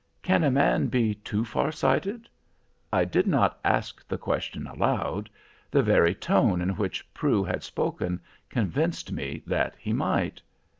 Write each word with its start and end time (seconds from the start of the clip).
Can 0.23 0.43
a 0.43 0.49
man 0.49 0.87
be 0.87 1.13
too 1.13 1.45
far 1.45 1.71
sighted? 1.71 2.27
I 2.91 3.05
did 3.05 3.27
not 3.27 3.59
ask 3.63 4.07
the 4.07 4.17
question 4.17 4.65
aloud. 4.65 5.29
The 5.69 5.83
very 5.83 6.15
tone 6.15 6.59
in 6.59 6.69
which 6.69 7.07
Prue 7.13 7.43
had 7.43 7.61
spoken 7.61 8.19
convinced 8.49 9.11
me 9.11 9.43
that 9.45 9.75
he 9.77 9.93
might. 9.93 10.41